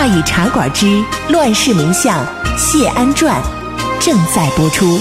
[0.00, 0.86] 大禹茶馆之
[1.30, 2.24] 《乱世名相
[2.56, 3.42] 谢安传》
[4.00, 5.00] 正在播出。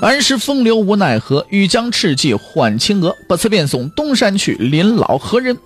[0.00, 3.16] 安时风流无奈何，欲将赤骥换青鹅。
[3.28, 5.58] 不辞便送东山去，临老何人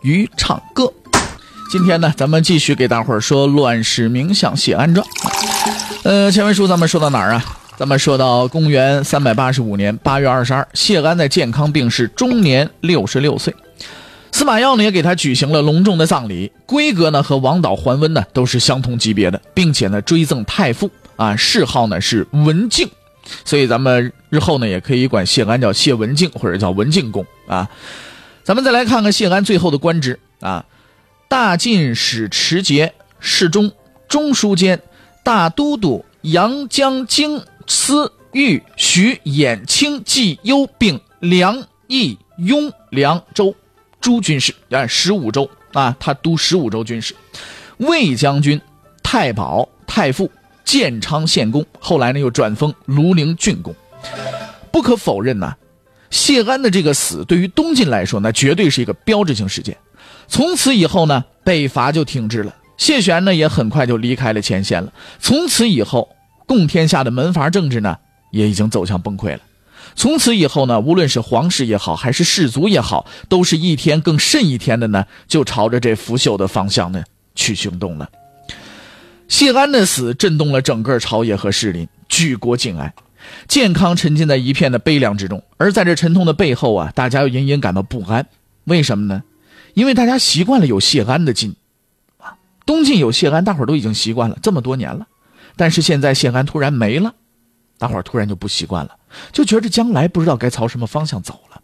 [0.00, 0.92] 与唱歌？
[1.70, 5.06] 今天呢，咱们继续给大伙儿说《乱世名相谢安传》。
[6.02, 7.44] 呃，前文书咱们说到哪儿啊？
[7.78, 13.54] 咱们说到公元三百八十五年八月二十二，谢安在健康病逝，终年六十六岁。
[14.32, 22.90] 司马曜呢也给他举行了隆重的葬礼，规格呢和王导、桓温呢都是相同级别的，并且呢追赠太傅啊，谥号呢是文敬。
[23.44, 27.68] 所以咱们日后呢，也可以管谢安叫谢文敬，或者叫文敬公啊。
[28.42, 30.64] 咱们再来看看谢安最后的官职啊：
[31.28, 33.70] 大进使持节、侍中、
[34.08, 34.80] 中书监、
[35.22, 43.54] 大都督、阳江京司、豫、徐、兖、青、冀、幽，并梁、益、雍、凉州
[44.00, 47.14] 诸军事啊，十五州啊，他督十五州军事，
[47.76, 48.60] 魏将军、
[49.04, 50.28] 太保、太傅。
[50.64, 53.74] 建昌县公，后来呢又转封庐陵郡公。
[54.70, 55.54] 不可否认呢，
[56.10, 59.74] 谢安的这个死对于东晋来说，那绝对是一个标志性事件。
[60.26, 62.54] 从此以后呢，北伐就停滞了。
[62.76, 64.92] 谢玄呢也很快就离开了前线了。
[65.18, 66.06] 从此以后，
[66.48, 67.96] 共天下的门阀政治呢
[68.32, 69.40] 也已经走向崩溃了。
[69.94, 78.08] 从此以后呢，无论是皇室也好，还是士族也好，都是一天更甚一天的呢，就朝着这腐朽的方向呢去行动了。
[79.28, 82.94] 谢安的死震动了整个朝野和士林，举国敬哀，
[83.46, 85.42] 健康沉浸在一片的悲凉之中。
[85.56, 88.26] 而在这沉痛的背后啊，大家又隐隐感到不安。
[88.64, 89.22] 为什么呢？
[89.74, 91.54] 因为大家习惯了有谢安的晋，
[92.18, 95.06] 啊，东晋有谢安，大伙都已经习惯了这么多年了。
[95.58, 97.12] 但是现在谢安突然没了，
[97.78, 98.96] 大伙儿突然就不习惯了，
[99.32, 101.60] 就觉着将来不知道该朝什么方向走了。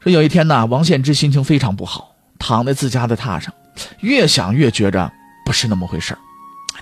[0.00, 3.52] 说有一天呢，王献之心情非常不好，躺在自家的榻上，
[4.00, 5.10] 越想越觉着。
[5.44, 6.16] 不是那么回事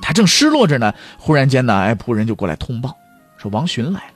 [0.03, 2.95] 他正失落着呢，忽然间呢，哎，仆人就过来通报，
[3.39, 4.15] 说王寻来了。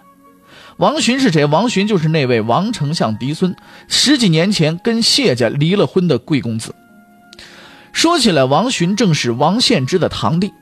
[0.78, 1.44] 王寻是谁？
[1.46, 3.54] 王寻就是那位王丞相嫡孙，
[3.88, 6.74] 十几年前跟谢家离了婚的贵公子。
[7.92, 10.52] 说起来，王寻正是王献之的堂弟。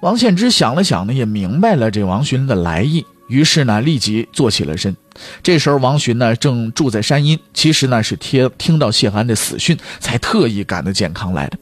[0.00, 4.96] 王献之想了想呢，也明白了这王洵的来意，于是呢，立即坐起了身。
[5.42, 11.58] 这时候，王洵呢正住在山阴，其实呢是听听到谢安的死讯，才特意赶到健康来的。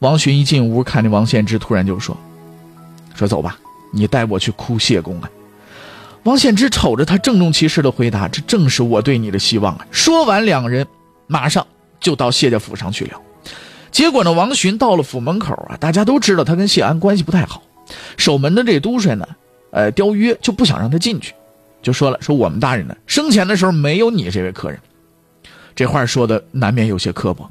[0.00, 2.16] 王寻一进屋，看见王献之，突然就说
[3.14, 3.56] ：“说走吧，
[3.92, 5.30] 你带我去哭谢公啊。”
[6.24, 10.84] 王献之瞅着他，郑重其事的回答：“这正是我对你的希望啊。”说完，两人
[11.28, 11.64] 马上
[12.00, 13.12] 就到谢家府上去了。
[13.98, 17.64] 结果呢，王寻到了府门口啊，大家都知道他跟谢安关系不太好，
[18.16, 19.26] 守门的这都帅呢，
[19.72, 21.34] 呃，刁约就不想让他进去，
[21.82, 24.78] 就说了：“说我们大人呢，生前的时候没有你这位客人。”
[25.74, 27.50] 这话说的难免有些刻薄。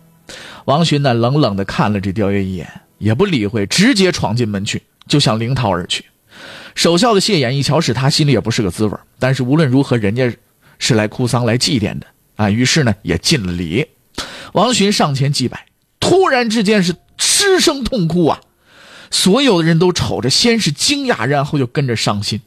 [0.63, 2.65] 王寻呢，冷冷的看了这刁约一眼，
[2.97, 6.05] 也不理会，直接闯进门去，就向灵桃而去。
[6.75, 10.33] 守孝的谢衍一瞧是他，心里也不是个滋味但是无论如何，人家
[10.79, 13.85] 是来哭丧、来祭奠的啊，于是呢，也尽了礼。
[14.53, 15.65] 王寻上前祭拜，
[16.07, 18.39] 突然之间是失声痛哭啊！
[19.11, 22.39] 所有的人都瞅着，先是惊讶，然后就跟着伤心。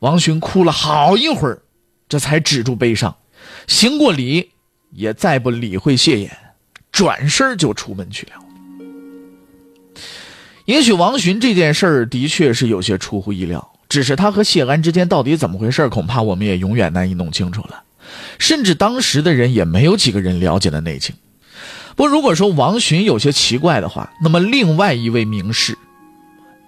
[0.00, 1.62] 王寻哭了好一会儿，
[2.08, 3.16] 这才止住悲伤，
[3.68, 4.50] 行过礼，
[4.90, 6.30] 也再不理会谢衍。
[6.90, 8.32] 转身就出门去了。
[10.64, 17.84] 也许王寻这件事儿的确是有些出乎意料，只是他和谢安之间到底怎么回事，恐怕我们也永远难以弄清楚了。
[18.38, 21.14] 甚至当时的人也没有几个人了解的内情。
[21.98, 25.76] 不过，如果说王洵有些奇怪的话，那么另外一位名士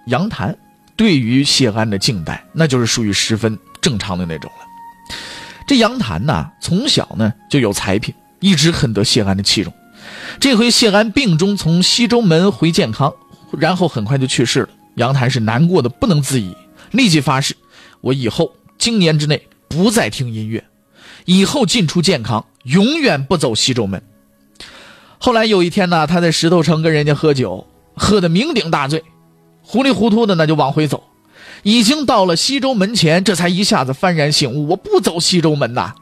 [0.07, 0.53] 杨谭
[0.97, 5.15] 对于谢安的敬待，那就是属于十分正常的那种了。
[5.65, 9.73] 这杨谭呢，从小呢就有才品，一直很得谢安的器重。
[10.37, 13.13] 这回谢安病中从西周门回建康，
[13.57, 14.69] 然后很快就去世了。
[14.95, 16.53] 杨谭是难过的不能自已，
[16.91, 17.55] 立即发誓：
[18.01, 20.61] 我以后今年之内不再听音乐，
[21.23, 24.03] 以后进出建康永远不走西周门。
[25.23, 29.03] 后来有一天呢，他在石头城跟人家喝酒，喝得酩酊大醉，
[29.61, 31.03] 糊里糊涂的呢就往回走，
[31.61, 35.93] 已经到了西周门前，这才一下子幡然醒悟：我不走西周门呐。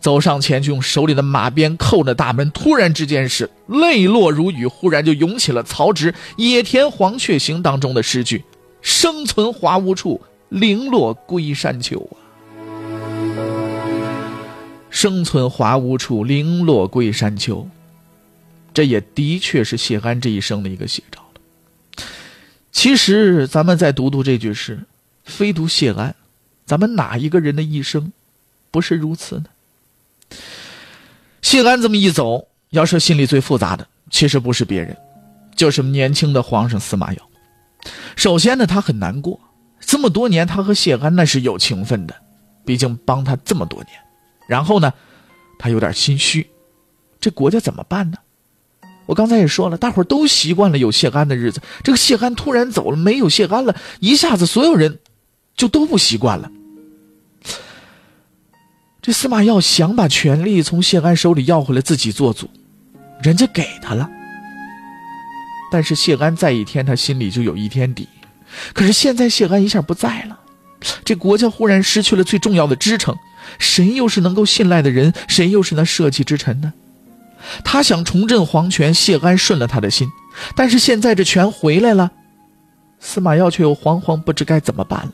[0.00, 2.50] 走上前去，用手里的马鞭扣着大门。
[2.50, 8.44] 突然之间是泪落如雨，忽然就涌起了曹植《野田黄雀行》当中的诗句
[8.82, 10.20] ：“生存华无处，
[10.50, 12.20] 零落归山丘啊！
[14.90, 17.66] 生存华无处，零落归山丘。”
[18.74, 22.04] 这也的确是谢安这一生的一个写照了。
[22.70, 24.84] 其实，咱们再读读这句诗，
[25.24, 26.14] 非独谢安，
[26.64, 28.12] 咱们哪一个人的一生，
[28.70, 29.44] 不是如此呢？
[31.42, 34.96] 谢安这么一走，要说心里最复杂的，其实不是别人，
[35.54, 37.22] 就是年轻的皇上司马曜。
[38.16, 39.38] 首先呢，他很难过，
[39.80, 42.14] 这么多年他和谢安那是有情分的，
[42.64, 43.90] 毕竟帮他这么多年。
[44.48, 44.92] 然后呢，
[45.58, 46.48] 他有点心虚，
[47.20, 48.16] 这国家怎么办呢？
[49.06, 54.98] 我刚才也说了，大伙儿都习惯了有谢安的日子，这个谢安突然走了，没有谢安了，一下子所有人
[55.56, 56.50] 就都不习惯了。
[59.02, 62.48] 这司马曜想把权力从谢安手里要回来，自己做主，
[63.22, 64.08] 人家给他了。
[65.72, 68.08] 但是谢安在一天，他心里就有一天底。
[68.72, 70.38] 可是现在谢安一下不在了，
[71.04, 73.16] 这国家忽然失去了最重要的支撑，
[73.58, 75.12] 谁又是能够信赖的人？
[75.26, 76.72] 谁又是那社稷之臣呢？
[77.64, 80.08] 他想重振皇权，谢安顺了他的心，
[80.56, 82.10] 但是现在这权回来了，
[83.00, 85.12] 司马曜却又惶惶不知该怎么办了。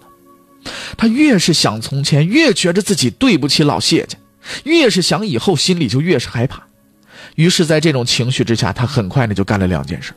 [0.96, 4.16] 他越是想从前，越觉着自己对不起老谢家；
[4.64, 6.62] 越是想以后，心里就越是害怕。
[7.36, 10.12] 于是，在这种情绪之下，他很快呢就干了两件事。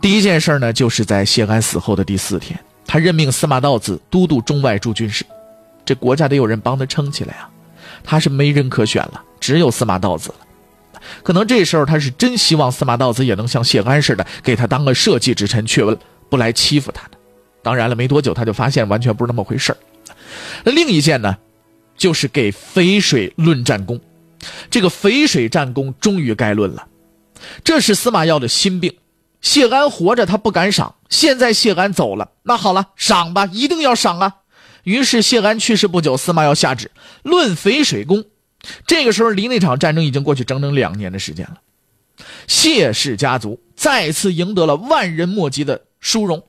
[0.00, 5.24] 第一件事呢，就是在谢安死后的第四天，他任命司马道子都督中外诸军事。
[5.84, 7.50] 这国家得有人帮他撑起来啊，
[8.04, 10.36] 他是没人可选了，只有司马道子了。
[11.22, 15.84] 可能这时候他是真希望司马道子也能像谢安似的，给他当个社稷之臣，却
[16.28, 17.18] 不来欺负他的。
[17.62, 19.76] 当然了，没多久他就发现完全不是那么回事
[20.64, 21.36] 那另一件呢，
[21.96, 24.00] 就是给淝水论战功。
[24.70, 26.86] 这个淝水战功终于该论了。
[27.64, 28.94] 这是司马曜的心病。
[29.42, 34.36] 谢安活着他不敢赏，现在谢安走了，那好了，赏吧，一定要赏啊！
[34.82, 36.90] 于是谢安去世不久，司马曜下旨
[37.22, 38.24] 论淝水功。
[38.86, 41.60] 这个时候，离那场战争已经过去整整两年的时间了。
[42.46, 46.44] 谢氏家族再次赢得了万人莫及的殊荣。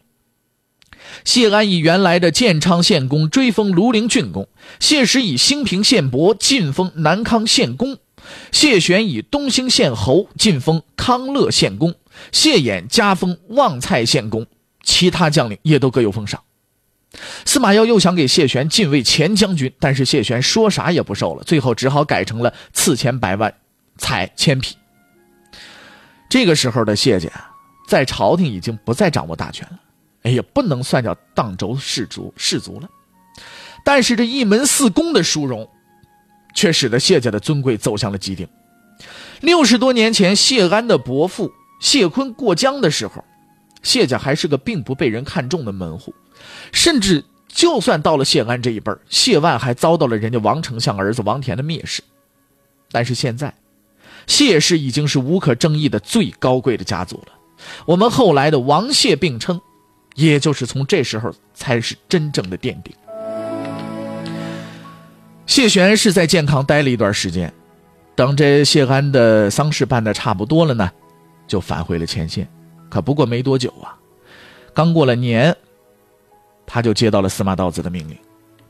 [1.23, 4.47] 谢安以原来的建昌县公追封庐陵郡公，
[4.79, 7.97] 谢石以兴平县伯晋封南康县公，
[8.51, 11.95] 谢玄以东兴县侯晋封康乐县公，
[12.31, 14.45] 谢衍加封望蔡县公，
[14.83, 16.41] 其他将领也都各有封赏。
[17.45, 23.53] 司马曜又想给谢玄进位前将军，但是谢玄说啥也不受了，最后只好改成了赐钱百万，
[23.97, 24.75] 采千匹。
[26.29, 27.29] 这个时候的谢家，
[27.87, 29.79] 在朝廷已经不再掌握大权了，
[30.23, 32.89] 哎呀，不能算叫荡州士族士族了。
[33.85, 35.67] 但是这一门四公的殊荣，
[36.53, 38.45] 却使得谢家的尊贵走向了极顶。
[39.39, 43.23] 六十多年前，谢安的伯父谢坤过江的时候，
[43.81, 46.13] 谢家还是个并不被人看重的门户。
[46.71, 52.03] 甚至，就算到了谢安这一辈谢万还遭到了人家王丞相儿子王田的蔑视。
[52.91, 53.53] 但是现在，
[54.27, 57.33] 谢氏已经是无可争议的最高贵的家族了。
[57.85, 59.59] 我们后来的王谢并称，
[60.15, 62.93] 也就是从这时候才是真正的奠定。
[65.45, 67.51] 谢玄是在健康待了一段时间，
[68.15, 70.91] 等这谢安的丧事办的差不多了呢，
[71.47, 72.47] 就返回了前线。
[72.89, 73.97] 可不过没多久啊，
[74.73, 75.55] 刚过了年。
[76.67, 78.15] 他就接到了司马道子的命令，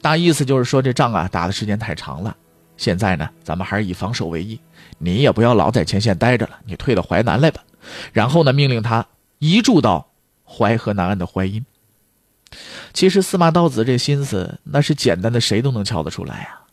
[0.01, 2.33] 大意思就是说这仗啊打的时间太长了，
[2.77, 4.57] 现在呢咱们还是以防守为宜，
[4.99, 7.61] 你也不要老在前线待着了，你退到淮南来吧。
[8.13, 9.05] 然后呢命令他
[9.39, 10.11] 移驻到
[10.45, 11.65] 淮河南岸的淮阴。
[12.93, 16.63] 其实司马道子这心思那是简单的，谁都能瞧得出来啊。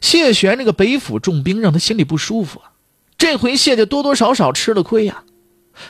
[0.00, 2.72] 谢玄那个北府重兵让他心里不舒服啊，
[3.18, 5.24] 这回谢家多多少少吃了亏呀，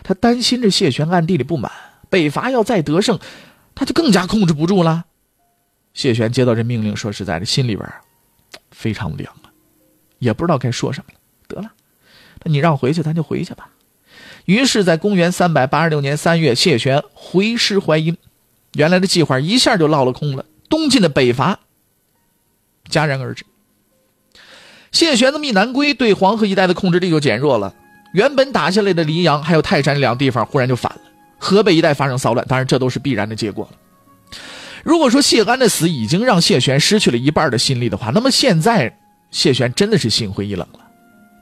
[0.02, 1.70] 他担心着谢玄暗地里不满，
[2.08, 3.18] 北伐要再得胜。
[3.80, 5.06] 他就更加控制不住了。
[5.94, 7.90] 谢玄接到这命令，说实在的，心里边
[8.70, 9.49] 非常凉啊，
[10.18, 11.18] 也不知道该说什么了。
[11.49, 11.72] 得了，
[12.44, 13.70] 那你让回去，咱就回去吧。
[14.44, 18.18] 于是，在公元三百八十六年三月，谢玄回师淮阴，
[18.75, 20.44] 原来的计划一下就落了空了。
[20.68, 21.60] 东晋的北伐
[22.90, 23.46] 戛然而止。
[24.92, 27.75] 谢玄的密南归，对黄河一带的控制力就减弱了。
[28.12, 31.00] 原本打下来的黎阳还有泰山两地方，忽然就反了。
[31.40, 33.78] 河北一带发生骚乱，当然这都是必然的结果了。
[34.85, 38.97] 如果说谢安的死已经让谢玄失去了一半的心力的话，那么现在
[39.30, 40.80] 谢玄真的是心灰意冷了。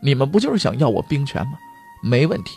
[0.01, 1.53] 你们不就是想要我兵权吗？
[2.03, 2.53] 没问题，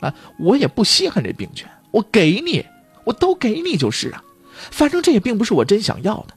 [0.00, 2.64] 啊，我也不稀罕这兵权，我给你，
[3.04, 4.22] 我都给你就是啊。
[4.70, 6.34] 反正这也并不是我真想要的。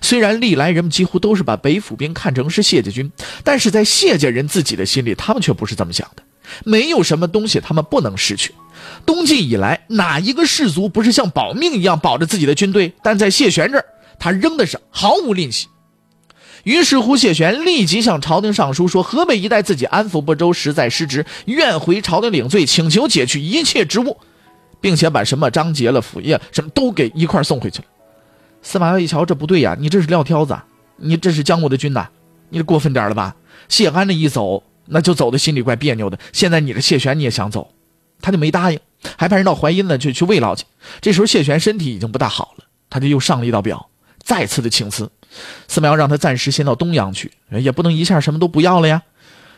[0.00, 3.10] 虽然历来人们几乎都是把北府兵看成是谢家军，
[3.42, 6.22] 但是在谢家人自己的心里，他们却不是这么想的。
[6.64, 8.52] 没有什么东西他们不能失去。
[9.04, 12.92] 东晋以来，哪一个士族不是像保命一样保着自己的军队？
[13.02, 13.84] 但在谢玄这儿，
[14.18, 15.66] 他扔的是毫无吝惜。
[16.64, 24.18] 于是乎，谢玄立即向朝廷上书说：“河北一带自己安抚不周，实在失职，愿回朝廷领罪，请求解去一切职务，
[24.80, 27.84] 并且把什么张杰了、府业什么都给一块送回去了。”
[28.62, 30.54] 司马懿一瞧，这不对呀，你这是撂挑子，
[30.98, 32.06] 你这是将我的军呐，
[32.50, 33.34] 你这过分点了吧？
[33.70, 36.18] 谢安这一走，那就走的心里怪别扭的。
[36.30, 37.72] 现在你这谢玄你也想走，
[38.20, 38.78] 他就没答应，
[39.16, 40.64] 还派人到淮阴呢，就去慰劳去。
[41.00, 43.88] 这时候谢玄身体已经不大好了，他就又上了一道表，
[44.22, 45.10] 再次的请辞。
[45.68, 49.02] 司马让他暂时先到东阳去，也不能一下什么都不要了呀。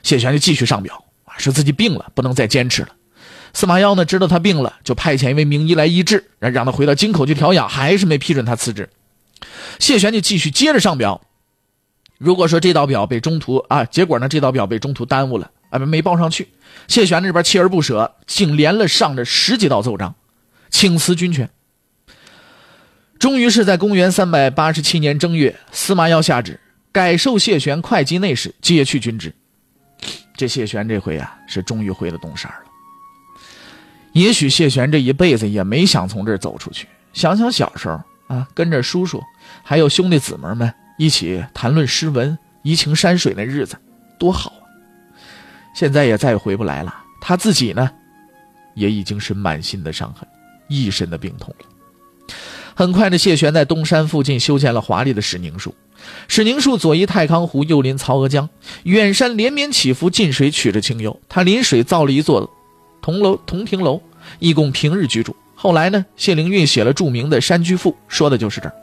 [0.02, 1.04] 谢玄就继续上表，
[1.38, 2.88] 说自己病了，不能再坚持了。
[3.54, 8.88] 司马懿呢，知道他病了，就派遣一位名医来医治，让他回到京口去调养，还是没批准他辞职。
[9.78, 11.20] 谢玄就继续接着上表。
[12.18, 16.48] 如果说这道表被中途啊，结果呢，这道表被中途耽误了啊，没报上去。
[16.86, 20.14] 谢玄这边锲而不舍，竟连了上着十几道奏章，
[20.70, 21.48] 请辞军权。
[23.18, 26.58] 终于是在公元三百八十七年正月，司马懿下旨
[26.90, 29.32] 改授谢玄会稽内史，解去军职。
[30.36, 32.70] 这谢玄这回啊，是终于回了东山了。
[34.12, 36.86] 也许谢玄这一辈子也没想从这儿走出去。
[37.12, 39.22] 想想小时候啊，跟着叔叔
[39.62, 43.76] 还有兄弟姊妹们一起谈论诗文、怡情山水那日子，
[44.18, 44.52] 多好！
[45.74, 46.94] 现在也再也回不来了。
[47.20, 47.90] 他自己呢，
[48.74, 50.26] 也已经是满心的伤痕，
[50.68, 51.66] 一身的病痛了。
[52.74, 55.74] 很快的，谢玄在东山附近修建了华丽的史宁树。
[56.26, 58.48] 始宁树左依太康湖，右临曹娥江，
[58.84, 61.20] 远山连绵起伏，近水曲着清幽。
[61.28, 62.50] 他临水造了一座
[63.00, 64.00] 铜楼、铜亭楼，
[64.38, 65.36] 以供平日居住。
[65.54, 68.74] 后来呢，谢灵运写了著名的《山居赋》，说的就是这儿。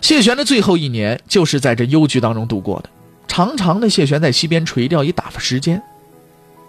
[0.00, 2.88] 谢玄的最后一年就是在这幽居当中度过的。
[3.28, 5.80] 长长的谢玄在溪边垂钓以打发时间。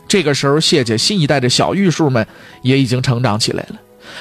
[0.07, 2.27] 这个时候，谢家新一代的小玉树们
[2.61, 3.79] 也已经成长起来了。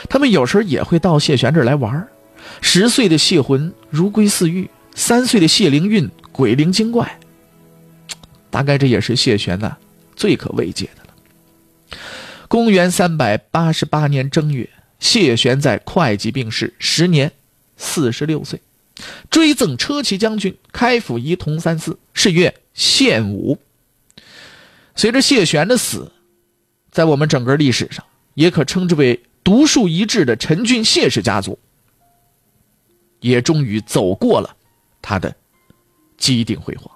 [0.08, 2.06] 他们有时候也会到谢玄这儿来玩
[2.60, 7.18] 十岁的谢魂如归似玉，三岁的谢灵运鬼灵精怪。
[8.50, 9.76] 大概这也是谢玄呢
[10.14, 11.98] 最可慰藉的了。
[12.48, 14.68] 公元三百八十八年正月，
[15.00, 17.32] 谢玄在会稽病逝，时年
[17.76, 18.60] 四十六岁，
[19.30, 23.58] 追赠车骑将军、开府仪同三司，谥曰献武。
[24.94, 26.12] 随着谢玄的死，
[26.90, 29.20] 在我们整个历史上也可称之为。
[29.44, 31.58] 独树一帜的陈俊谢氏家族，
[33.20, 34.54] 也终于走过了
[35.00, 35.34] 他的
[36.18, 36.90] 机顶辉煌。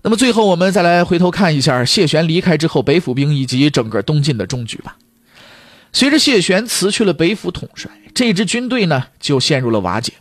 [0.00, 4.96] 那么最后，我们再来回头看一下谢玄离开之后，北府兵以及整个东晋的终局吧。
[5.92, 10.12] 随着谢玄辞去了北府统帅，这支军队呢就陷入了瓦解。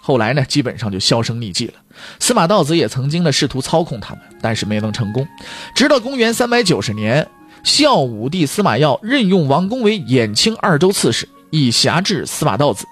[0.00, 1.74] 后来呢，基本上就销声匿迹了。
[2.18, 5.26] 司马道子也曾经呢试图操控他们，但是没能成功。
[5.74, 7.28] 直到公元三百九十年。
[7.64, 12.84] 孝武帝司马曜任用王公为兖青二州刺史，以辖制司马道子。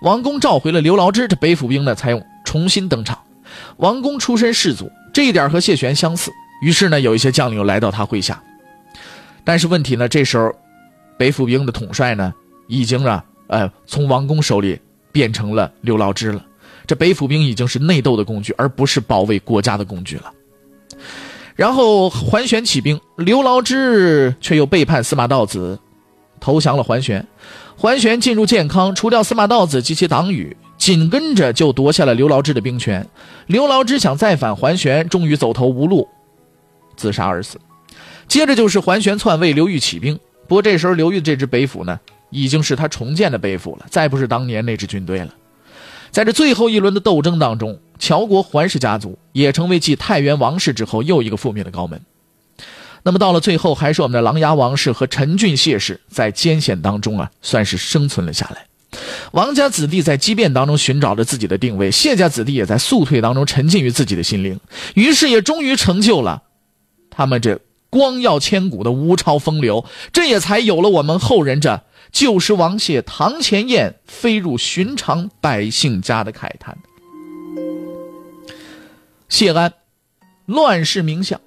[0.00, 3.16] 王公召回了刘牢之，这北府兵呢才用重新登场。
[3.76, 6.32] 王公出身士族，这一点和谢玄相似。
[6.60, 8.42] 于是呢，有一些将领来到他麾下。
[9.44, 10.52] 但是问题呢，这时候
[11.16, 12.34] 北府兵的统帅呢，
[12.66, 14.78] 已经啊，呃，从王公手里
[15.12, 16.44] 变成了刘牢之了。
[16.86, 20.32] 这北府兵已经是内斗的工具，而不是保卫国家的工具了。
[21.54, 25.78] 然后桓玄起兵，刘牢之却又背叛司马道子，
[26.38, 27.26] 投降了桓玄。
[27.76, 33.06] 桓玄进入建康，除掉司马道子及其党羽，紧跟着就夺下了刘牢之的兵权。
[33.46, 36.06] 刘牢之想再反桓玄，终于走投无路，
[36.96, 37.58] 自杀而死。
[38.28, 40.18] 接着就是桓玄篡位，刘裕起兵。
[40.46, 41.98] 不过这时候刘裕这支北府呢，
[42.30, 45.34] 已经是他重建的背负了，再不是当年那支军队了。
[46.10, 47.78] 在这最后一轮的斗争当中。
[47.98, 51.98] 乔国桓氏家族也成为继太原王氏之后又一个覆灭的高门。
[53.02, 58.66] 那么到了最后，还是我们的琅琊王氏和陈俊谢氏在艰险当中啊，算是生存了下来。
[59.32, 64.60] 王家子弟在激变当中寻找着自己的定位，谢家子弟也在速退当中沉浸于自己的心灵，
[64.94, 66.42] 于是也终于成就了
[67.08, 67.58] 他们这
[67.90, 69.84] 光耀千古的吴朝风流。
[70.12, 76.78] 这也才有了我们后人这“旧时王谢堂前燕，飞入寻常百姓家”的慨叹。
[79.28, 79.72] 谢安，
[80.46, 81.40] 乱世名相，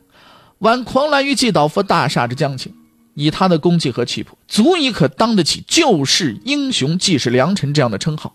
[0.59, 2.73] 挽狂澜于既倒，扶大厦之将倾。
[3.15, 8.33] 以他的功绩和气魄，足以可当得起救世英雄、济世良臣这样的称号。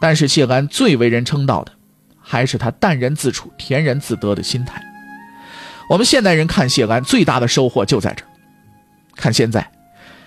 [0.00, 1.72] 但是谢安最为人称道的，
[2.20, 4.82] 还是他淡然自处、恬然自得的心态。
[5.88, 8.28] 我们现代人看谢安最大的收获就在这儿。
[9.16, 9.70] 看现在，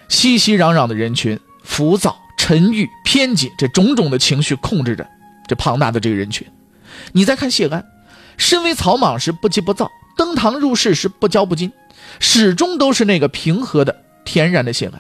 [0.10, 2.18] 熙熙攘攘的人群，浮躁。
[2.38, 5.08] 沉郁、偏激这种种的情绪控制着
[5.48, 6.46] 这庞大的这个人群。
[7.12, 7.86] 你再看谢安，
[8.36, 11.72] 身为草莽时不急不躁，登堂入室时不骄不惊，
[12.20, 15.00] 始终都是那个平和的、天然的谢安。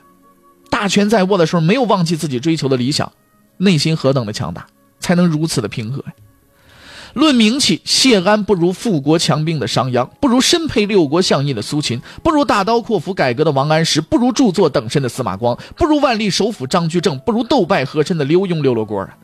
[0.69, 3.11] 大权在握的时候，没有忘记自己追求的理想，
[3.57, 4.67] 内心何等的强大，
[4.99, 6.13] 才能如此的平和呀？
[7.13, 19.17] 论名气，谢安不如富国强兵的商鞅，不如身配六国相印的苏秦，不如大刀阔斧改革的王安石，不如著作等身的司马光，不如万历首辅张居正，不如斗败和珅的刘墉、刘罗锅啊！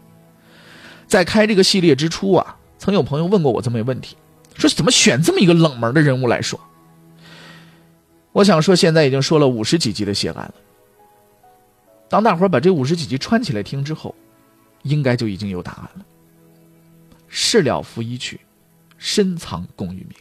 [1.07, 4.17] 在开这个系列之初啊，曾有朋友问过我这么一个问题，
[4.55, 6.59] 说怎么选这么一个冷门的人物来说？
[8.33, 10.53] 我想说，现在已经说了五十几集的谢安了。
[12.09, 14.13] 当大伙把这五十几集串起来听之后，
[14.83, 16.05] 应该就已经有答案了。
[17.27, 18.41] 事了拂衣去，
[18.97, 20.13] 深藏功与名。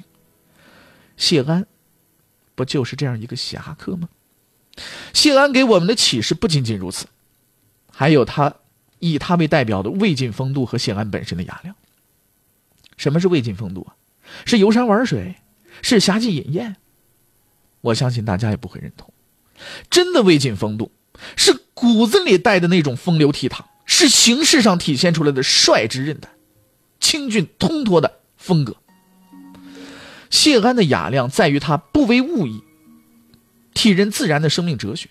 [1.16, 1.66] 谢安，
[2.54, 4.08] 不就是这样一个侠客吗？
[5.14, 7.06] 谢安给我们的启示不仅仅如此，
[7.90, 8.54] 还有他
[8.98, 11.74] 以他为代表的魏晋风度和谢安本身的雅量。
[12.96, 13.96] 什么是魏晋风度啊？
[14.44, 15.36] 是游山玩水，
[15.82, 16.76] 是侠妓饮宴。
[17.80, 19.12] 我相信大家也不会认同。
[19.88, 20.92] 真的魏晋风度，
[21.36, 26.28] 是骨子里带的那种风流倜傥，是形式上体现出来的率直韧带。
[27.06, 28.74] 清俊通脱的风格。
[30.28, 32.64] 谢安的雅量在于他不为物役，
[33.74, 35.08] 体认自然的生命哲学，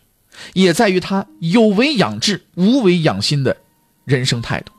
[0.52, 3.56] 也在于他有为养志、无为养心的
[4.04, 4.74] 人生态度，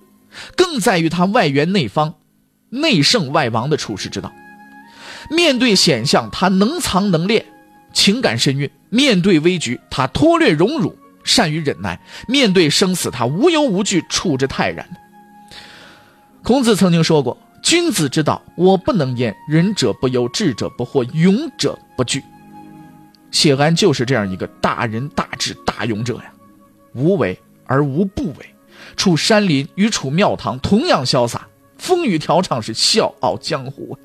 [0.59, 2.17] 更在于他外圆内方、
[2.69, 4.31] 内圣外王的处世之道。
[5.31, 7.47] 面对险象，他能藏能练，
[7.95, 10.95] 情感深蕴；面对危局，他脱略荣辱，
[11.25, 14.87] 善于忍耐；面对生死，他无忧无惧，处之泰然。
[16.47, 19.35] 孔子曾经说过：“君子之道，我不能言。
[19.49, 22.23] 仁者不忧，智者不惑，勇者不惧。”
[23.33, 26.33] 谢安就是这样一个大仁大智大勇者呀，
[26.95, 28.55] 无为而无不为，
[28.95, 33.99] 处山林与处庙堂同样潇洒，风雨调畅是笑傲江湖。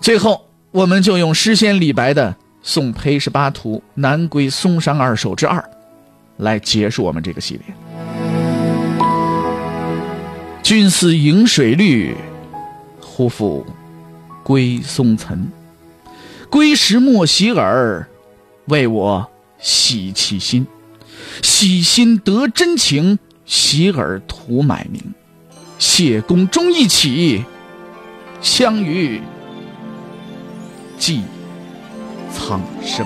[0.00, 2.28] 最后，我们就用诗仙李白的
[2.60, 5.60] 《送裴十八图南归嵩山二首之二》
[6.38, 7.91] 来结束我们这个系列。
[10.62, 12.16] 君思饮水绿，
[13.00, 13.66] 忽复
[14.44, 15.50] 归松岑。
[16.48, 18.08] 归时莫洗耳，
[18.66, 20.66] 为我洗其心。
[21.42, 25.02] 洗心得真情，洗耳图买名。
[25.78, 27.44] 谢公终一起，
[28.40, 29.20] 相与
[30.96, 31.22] 寄
[32.32, 33.04] 苍生。